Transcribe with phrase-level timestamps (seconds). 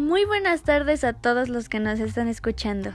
[0.00, 2.90] Muy buenas tardes a todos los que nos están escuchando.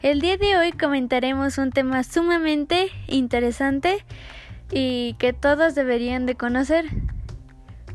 [0.00, 4.04] El día de hoy comentaremos un tema sumamente interesante
[4.70, 6.84] y que todos deberían de conocer.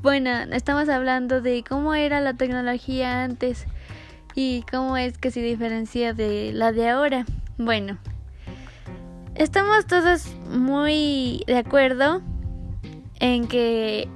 [0.01, 3.67] Bueno, estamos hablando de cómo era la tecnología antes
[4.35, 7.25] y cómo es que se diferencia de la de ahora.
[7.57, 7.97] Bueno,
[9.35, 12.21] estamos todos muy de acuerdo
[13.21, 14.09] en que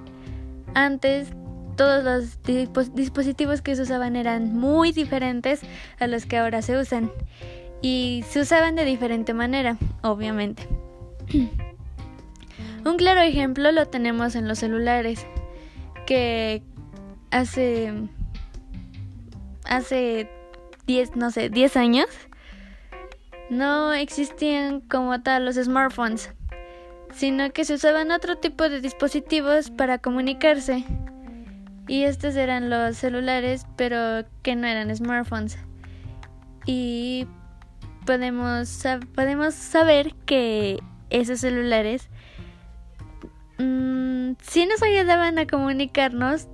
[0.73, 1.31] antes
[1.79, 2.43] todos los
[2.93, 5.61] dispositivos que se usaban eran muy diferentes
[5.97, 7.09] a los que ahora se usan
[7.81, 10.67] y se usaban de diferente manera, obviamente.
[12.85, 15.25] Un claro ejemplo lo tenemos en los celulares,
[16.05, 16.63] que
[17.31, 17.93] hace
[19.63, 20.29] hace
[20.85, 22.07] 10, no sé, 10 años
[23.49, 26.33] no existían como tal los smartphones,
[27.13, 30.83] sino que se usaban otro tipo de dispositivos para comunicarse.
[31.89, 35.57] Y estos eran los celulares, pero que no eran smartphones.
[36.67, 37.25] Y
[38.05, 38.83] podemos,
[39.15, 42.07] podemos saber que esos celulares
[43.57, 46.47] mmm, sí nos ayudaban a comunicarnos,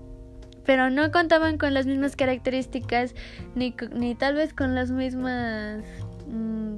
[0.66, 3.14] pero no contaban con las mismas características
[3.56, 5.84] ni, ni tal vez con las mismas
[6.28, 6.78] mmm,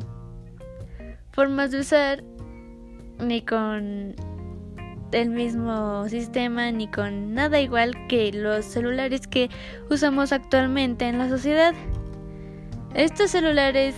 [1.32, 2.24] formas de usar
[3.20, 4.16] ni con
[5.12, 9.50] el mismo sistema ni con nada igual que los celulares que
[9.90, 11.74] usamos actualmente en la sociedad.
[12.94, 13.96] Estos celulares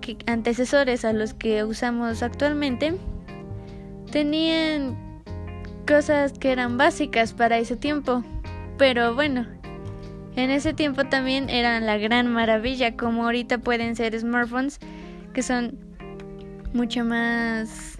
[0.00, 2.94] que, antecesores a los que usamos actualmente
[4.10, 4.96] tenían
[5.86, 8.22] cosas que eran básicas para ese tiempo,
[8.76, 9.46] pero bueno,
[10.36, 14.78] en ese tiempo también eran la gran maravilla, como ahorita pueden ser smartphones
[15.32, 15.78] que son
[16.72, 17.97] mucho más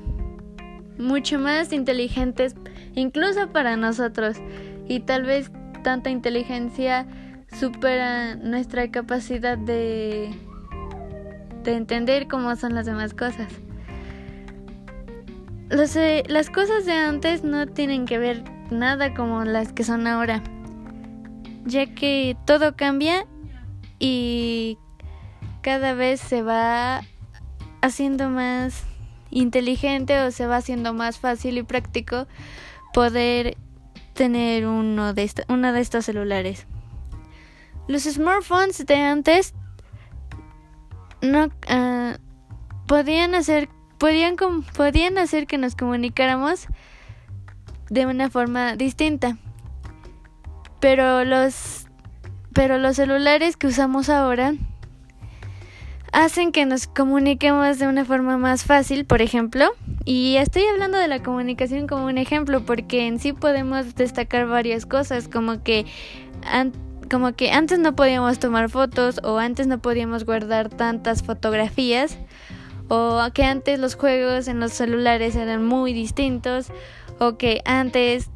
[0.98, 2.54] mucho más inteligentes
[2.94, 4.36] incluso para nosotros
[4.86, 5.50] y tal vez
[5.84, 7.06] tanta inteligencia
[7.58, 10.30] supera nuestra capacidad de
[11.64, 13.48] de entender cómo son las demás cosas.
[15.70, 20.42] Eh, las cosas de antes no tienen que ver nada como las que son ahora,
[21.66, 23.26] ya que todo cambia
[23.98, 24.78] y
[25.60, 27.02] cada vez se va
[27.82, 28.84] haciendo más
[29.30, 32.26] inteligente o se va haciendo más fácil y práctico
[32.92, 33.56] poder
[34.14, 36.66] tener uno de, uno de estos celulares.
[37.86, 39.54] Los smartphones de antes
[41.22, 42.16] no uh,
[42.86, 43.68] podían hacer
[43.98, 44.36] podían
[44.76, 46.66] podían hacer que nos comunicáramos
[47.90, 49.36] de una forma distinta.
[50.80, 51.86] Pero los
[52.52, 54.54] pero los celulares que usamos ahora
[56.12, 59.66] hacen que nos comuniquemos de una forma más fácil, por ejemplo,
[60.04, 64.86] y estoy hablando de la comunicación como un ejemplo porque en sí podemos destacar varias
[64.86, 65.86] cosas, como que
[67.10, 72.18] como que antes no podíamos tomar fotos o antes no podíamos guardar tantas fotografías
[72.88, 76.68] o que antes los juegos en los celulares eran muy distintos
[77.18, 78.30] o que antes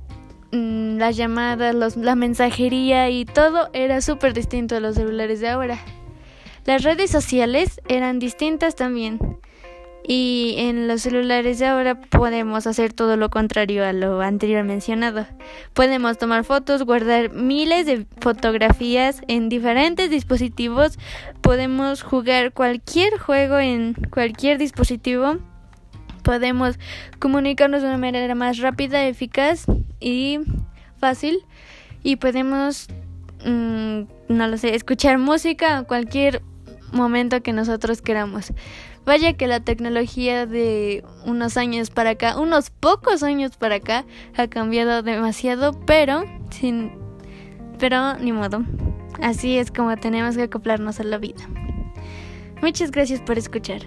[0.52, 5.48] mm, las llamadas, los, la mensajería y todo era súper distinto a los celulares de
[5.48, 5.78] ahora.
[6.64, 9.18] Las redes sociales eran distintas también.
[10.04, 15.26] Y en los celulares de ahora podemos hacer todo lo contrario a lo anterior mencionado.
[15.74, 20.98] Podemos tomar fotos, guardar miles de fotografías en diferentes dispositivos.
[21.40, 25.36] Podemos jugar cualquier juego en cualquier dispositivo.
[26.24, 26.78] Podemos
[27.20, 29.66] comunicarnos de una manera más rápida, eficaz
[30.00, 30.40] y
[30.98, 31.44] fácil.
[32.02, 32.88] Y podemos,
[33.44, 36.42] mm, no lo sé, escuchar música a cualquier
[36.92, 38.52] momento que nosotros queramos.
[39.04, 44.04] Vaya que la tecnología de unos años para acá, unos pocos años para acá,
[44.36, 46.92] ha cambiado demasiado, pero sin
[47.78, 48.64] pero ni modo.
[49.20, 51.48] Así es como tenemos que acoplarnos a la vida.
[52.62, 53.82] Muchas gracias por escuchar.